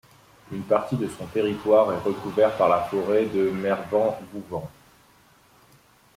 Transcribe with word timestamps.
Une 0.51 0.63
partie 0.63 0.95
de 0.97 1.07
son 1.07 1.27
territoire 1.27 1.91
est 1.93 1.99
recouvert 1.99 2.57
par 2.57 2.69
la 2.69 2.79
forêt 2.85 3.27
de 3.27 3.51
Mervent-Vouvant. 3.51 4.67